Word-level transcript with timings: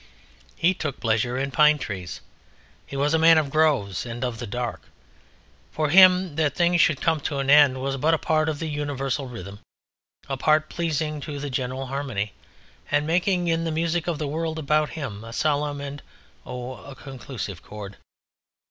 He 0.55 0.73
took 0.73 0.99
pleasure 0.99 1.37
in 1.37 1.51
pine 1.51 1.77
trees; 1.77 2.21
he 2.87 2.97
was 2.97 3.13
a 3.13 3.19
man 3.19 3.37
of 3.37 3.51
groves 3.51 4.03
and 4.03 4.25
of 4.25 4.39
the 4.39 4.47
dark. 4.47 4.81
For 5.71 5.89
him 5.89 6.37
that 6.37 6.55
things 6.55 6.81
should 6.81 7.01
come 7.03 7.19
to 7.19 7.37
an 7.37 7.51
end 7.51 7.79
was 7.79 7.97
but 7.97 8.19
part 8.19 8.49
of 8.49 8.63
an 8.63 8.67
universal 8.69 9.27
rhythm; 9.27 9.59
a 10.27 10.37
part 10.37 10.69
pleasing 10.71 11.21
to 11.21 11.37
the 11.39 11.51
general 11.51 11.85
harmony, 11.85 12.33
and 12.89 13.05
making 13.05 13.47
in 13.47 13.63
the 13.63 13.69
music 13.71 14.07
of 14.07 14.17
the 14.17 14.27
world 14.27 14.57
about 14.57 14.89
him 14.97 15.23
a 15.23 15.31
solemn 15.31 15.79
and, 15.79 16.01
oh, 16.47 16.83
a 16.83 16.95
conclusive 16.95 17.61
chord. 17.61 17.97